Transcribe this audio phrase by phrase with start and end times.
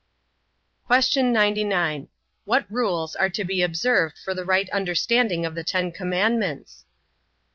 [0.91, 1.21] Q.
[1.21, 2.07] 99.
[2.45, 6.85] What rules are to be observed for the right understanding of the Ten Commandments?